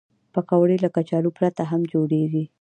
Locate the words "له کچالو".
0.83-1.29